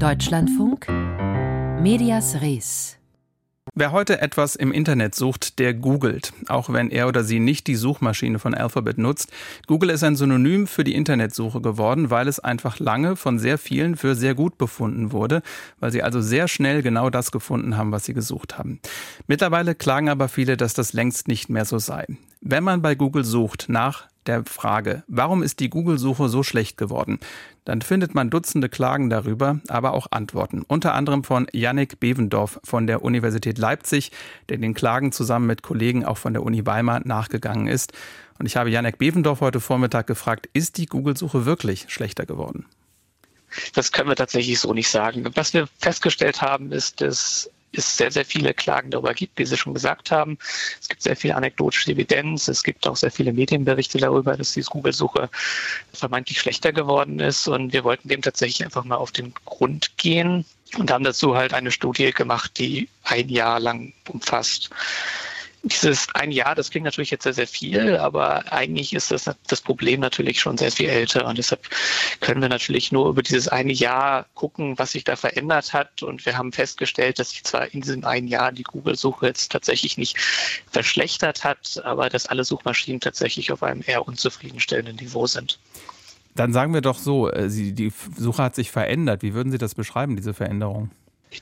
[0.00, 0.88] Deutschlandfunk
[1.82, 2.96] Medias Res
[3.74, 7.76] Wer heute etwas im Internet sucht, der googelt, auch wenn er oder sie nicht die
[7.76, 9.30] Suchmaschine von Alphabet nutzt.
[9.66, 13.94] Google ist ein Synonym für die Internetsuche geworden, weil es einfach lange von sehr vielen
[13.94, 15.42] für sehr gut befunden wurde,
[15.80, 18.80] weil sie also sehr schnell genau das gefunden haben, was sie gesucht haben.
[19.26, 22.06] Mittlerweile klagen aber viele, dass das längst nicht mehr so sei.
[22.40, 27.18] Wenn man bei Google sucht nach der Frage, warum ist die Google-Suche so schlecht geworden?
[27.64, 30.62] Dann findet man Dutzende Klagen darüber, aber auch Antworten.
[30.66, 34.10] Unter anderem von Yannick Bevendorf von der Universität Leipzig,
[34.48, 37.92] der den Klagen zusammen mit Kollegen auch von der Uni Weimar nachgegangen ist.
[38.38, 42.64] Und ich habe Yannick Bevendorf heute Vormittag gefragt, ist die Google-Suche wirklich schlechter geworden?
[43.74, 45.26] Das können wir tatsächlich so nicht sagen.
[45.34, 49.56] Was wir festgestellt haben, ist, dass es sehr, sehr viele Klagen darüber gibt, wie Sie
[49.56, 50.38] schon gesagt haben.
[50.80, 52.48] Es gibt sehr viel anekdotische Evidenz.
[52.48, 55.30] Es gibt auch sehr viele Medienberichte darüber, dass die Google-Suche
[55.92, 57.46] vermeintlich schlechter geworden ist.
[57.48, 60.44] Und wir wollten dem tatsächlich einfach mal auf den Grund gehen
[60.78, 64.70] und haben dazu halt eine Studie gemacht, die ein Jahr lang umfasst
[65.62, 69.60] dieses ein Jahr, das klingt natürlich jetzt sehr, sehr viel, aber eigentlich ist das, das
[69.60, 71.68] Problem natürlich schon sehr viel älter und deshalb
[72.20, 76.24] können wir natürlich nur über dieses eine Jahr gucken, was sich da verändert hat und
[76.24, 80.18] wir haben festgestellt, dass sich zwar in diesem einen Jahr die Google-Suche jetzt tatsächlich nicht
[80.70, 85.58] verschlechtert hat, aber dass alle Suchmaschinen tatsächlich auf einem eher unzufriedenstellenden Niveau sind.
[86.34, 89.22] Dann sagen wir doch so, äh, die Suche hat sich verändert.
[89.22, 90.90] Wie würden Sie das beschreiben, diese Veränderung?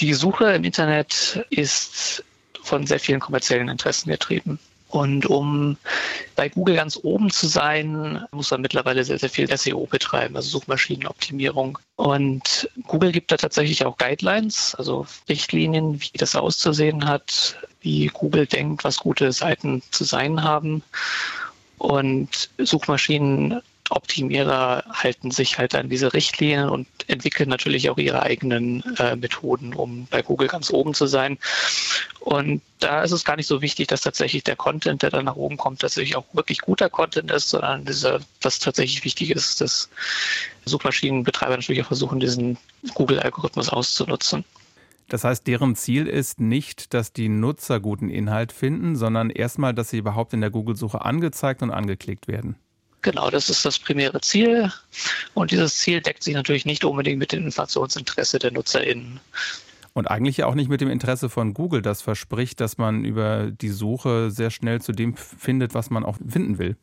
[0.00, 2.24] Die Suche im Internet ist
[2.72, 4.58] von sehr vielen kommerziellen Interessen getrieben.
[4.88, 5.76] Und um
[6.36, 10.48] bei Google ganz oben zu sein, muss man mittlerweile sehr, sehr viel SEO betreiben, also
[10.48, 11.78] Suchmaschinenoptimierung.
[11.96, 18.46] Und Google gibt da tatsächlich auch Guidelines, also Richtlinien, wie das auszusehen hat, wie Google
[18.46, 20.82] denkt, was gute Seiten zu sein haben.
[21.76, 23.60] Und Suchmaschinen
[23.90, 29.74] Optimierer halten sich halt an diese Richtlinien und entwickeln natürlich auch ihre eigenen äh, Methoden,
[29.74, 31.38] um bei Google ganz oben zu sein.
[32.20, 35.36] Und da ist es gar nicht so wichtig, dass tatsächlich der Content, der dann nach
[35.36, 39.90] oben kommt, tatsächlich auch wirklich guter Content ist, sondern diese, was tatsächlich wichtig ist, dass
[40.64, 42.58] Suchmaschinenbetreiber natürlich auch versuchen, diesen
[42.94, 44.44] Google-Algorithmus auszunutzen.
[45.08, 49.90] Das heißt, deren Ziel ist nicht, dass die Nutzer guten Inhalt finden, sondern erstmal, dass
[49.90, 52.56] sie überhaupt in der Google-Suche angezeigt und angeklickt werden.
[53.02, 54.72] Genau, das ist das primäre Ziel.
[55.34, 59.20] Und dieses Ziel deckt sich natürlich nicht unbedingt mit dem Informationsinteresse der NutzerInnen.
[59.92, 63.68] Und eigentlich auch nicht mit dem Interesse von Google, das verspricht, dass man über die
[63.68, 66.76] Suche sehr schnell zu dem findet, was man auch finden will.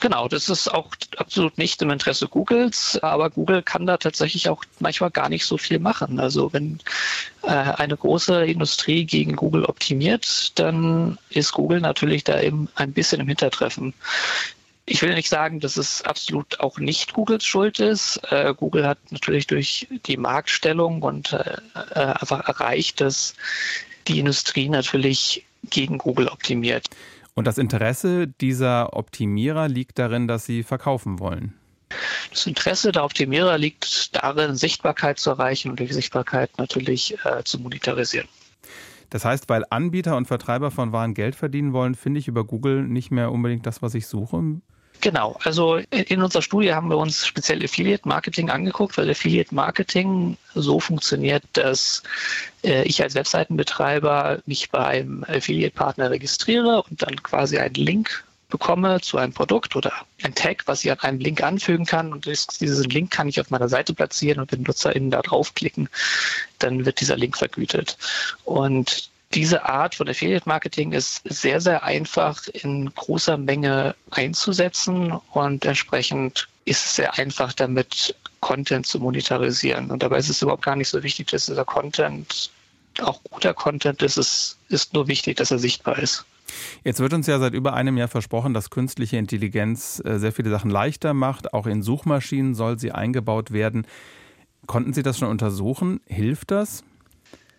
[0.00, 4.64] Genau, das ist auch absolut nicht im Interesse Googles, aber Google kann da tatsächlich auch
[4.78, 6.18] manchmal gar nicht so viel machen.
[6.18, 6.80] Also wenn
[7.42, 13.20] äh, eine große Industrie gegen Google optimiert, dann ist Google natürlich da eben ein bisschen
[13.20, 13.92] im Hintertreffen.
[14.92, 18.20] Ich will nicht sagen, dass es absolut auch nicht Googles Schuld ist.
[18.32, 21.58] Äh, Google hat natürlich durch die Marktstellung und äh,
[21.94, 23.36] äh, einfach erreicht, dass
[24.08, 26.88] die Industrie natürlich gegen Google optimiert.
[27.34, 31.54] Und das Interesse dieser Optimierer liegt darin, dass sie verkaufen wollen.
[32.30, 37.60] Das Interesse der Optimierer liegt darin, Sichtbarkeit zu erreichen und durch Sichtbarkeit natürlich äh, zu
[37.60, 38.26] monetarisieren.
[39.08, 42.82] Das heißt, weil Anbieter und Vertreiber von Waren Geld verdienen wollen, finde ich über Google
[42.82, 44.60] nicht mehr unbedingt das, was ich suche.
[45.00, 50.36] Genau, also in unserer Studie haben wir uns speziell Affiliate Marketing angeguckt, weil Affiliate Marketing
[50.54, 52.02] so funktioniert, dass
[52.62, 59.00] äh, ich als Webseitenbetreiber mich beim Affiliate Partner registriere und dann quasi einen Link bekomme
[59.00, 62.12] zu einem Produkt oder ein Tag, was ich an einem Link anfügen kann.
[62.12, 65.88] Und diesen Link kann ich auf meiner Seite platzieren und wenn NutzerInnen da draufklicken,
[66.58, 67.96] dann wird dieser Link vergütet.
[68.44, 75.64] Und diese Art von Affiliate Marketing ist sehr, sehr einfach in großer Menge einzusetzen und
[75.64, 79.90] entsprechend ist es sehr einfach damit Content zu monetarisieren.
[79.90, 82.50] Und dabei ist es überhaupt gar nicht so wichtig, dass dieser Content
[83.00, 84.16] auch guter Content ist.
[84.16, 86.24] Es ist nur wichtig, dass er sichtbar ist.
[86.82, 90.50] Jetzt wird uns ja seit über einem Jahr versprochen, dass künstliche Intelligenz äh, sehr viele
[90.50, 91.54] Sachen leichter macht.
[91.54, 93.86] Auch in Suchmaschinen soll sie eingebaut werden.
[94.66, 96.00] Konnten Sie das schon untersuchen?
[96.06, 96.82] Hilft das?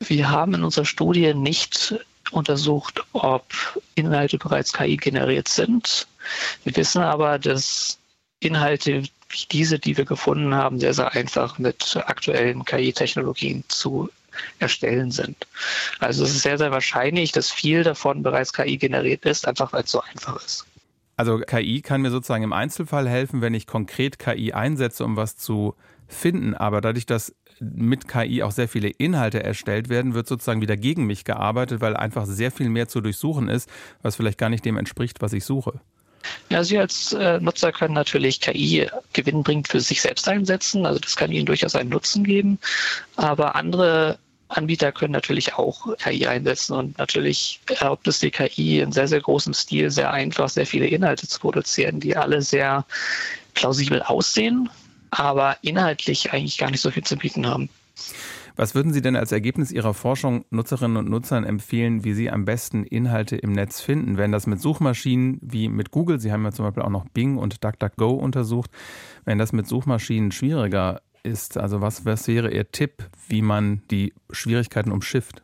[0.00, 1.94] Wir haben in unserer Studie nicht
[2.30, 3.46] untersucht, ob
[3.94, 6.06] Inhalte bereits KI generiert sind.
[6.64, 7.98] Wir wissen aber, dass
[8.40, 14.08] Inhalte wie diese, die wir gefunden haben, sehr, sehr einfach mit aktuellen KI-Technologien zu
[14.58, 15.36] erstellen sind.
[15.98, 19.84] Also es ist sehr, sehr wahrscheinlich, dass viel davon bereits KI generiert ist, einfach weil
[19.84, 20.66] es so einfach ist.
[21.16, 25.36] Also KI kann mir sozusagen im Einzelfall helfen, wenn ich konkret KI einsetze, um was
[25.36, 25.74] zu
[26.06, 26.54] finden.
[26.54, 31.06] Aber dadurch, dass mit KI auch sehr viele Inhalte erstellt werden, wird sozusagen wieder gegen
[31.06, 33.68] mich gearbeitet, weil einfach sehr viel mehr zu durchsuchen ist,
[34.02, 35.80] was vielleicht gar nicht dem entspricht, was ich suche.
[36.50, 40.86] Ja, Sie als äh, Nutzer können natürlich KI gewinnbringend für sich selbst einsetzen.
[40.86, 42.58] Also das kann Ihnen durchaus einen Nutzen geben.
[43.16, 44.18] Aber andere
[44.48, 49.20] Anbieter können natürlich auch KI einsetzen und natürlich erlaubt es die KI in sehr, sehr
[49.20, 52.86] großem Stil sehr einfach, sehr viele Inhalte zu produzieren, die alle sehr
[53.54, 54.70] plausibel aussehen,
[55.10, 57.68] aber inhaltlich eigentlich gar nicht so viel zu bieten haben.
[58.56, 62.44] Was würden Sie denn als Ergebnis Ihrer Forschung Nutzerinnen und Nutzern empfehlen, wie sie am
[62.44, 64.16] besten Inhalte im Netz finden?
[64.16, 67.36] Wenn das mit Suchmaschinen wie mit Google, Sie haben ja zum Beispiel auch noch Bing
[67.36, 68.72] und DuckDuckGo untersucht,
[69.24, 74.12] wenn das mit Suchmaschinen schwieriger ist, also was, was wäre Ihr Tipp, wie man die
[74.30, 75.42] Schwierigkeiten umschifft?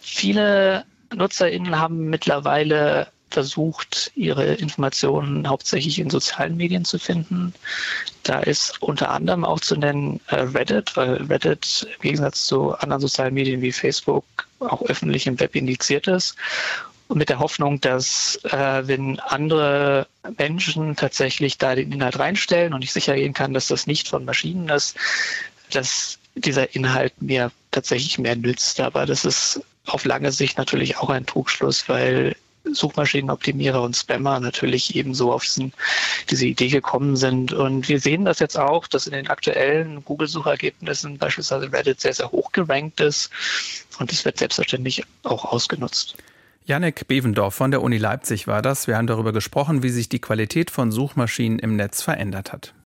[0.00, 7.54] Viele NutzerInnen haben mittlerweile versucht, ihre Informationen hauptsächlich in sozialen Medien zu finden.
[8.22, 13.00] Da ist unter anderem auch zu nennen äh, Reddit, weil Reddit im Gegensatz zu anderen
[13.00, 14.24] sozialen Medien wie Facebook
[14.60, 16.36] auch öffentlich im Web indiziert ist.
[17.08, 20.06] Und mit der Hoffnung, dass äh, wenn andere
[20.38, 24.24] Menschen tatsächlich da den Inhalt reinstellen und ich sicher gehen kann, dass das nicht von
[24.24, 24.96] Maschinen ist,
[25.72, 28.78] dass dieser Inhalt mir tatsächlich mehr nützt.
[28.80, 32.36] Aber das ist auf lange Sicht natürlich auch ein Trugschluss, weil
[32.74, 35.72] Suchmaschinenoptimierer und Spammer natürlich ebenso auf diesen,
[36.30, 37.52] diese Idee gekommen sind.
[37.52, 42.30] Und wir sehen das jetzt auch, dass in den aktuellen Google-Suchergebnissen beispielsweise Reddit sehr, sehr
[42.30, 43.30] hoch gerankt ist.
[43.98, 46.16] Und das wird selbstverständlich auch ausgenutzt.
[46.66, 48.86] Janek Bevendorf von der Uni Leipzig war das.
[48.86, 52.74] Wir haben darüber gesprochen, wie sich die Qualität von Suchmaschinen im Netz verändert hat.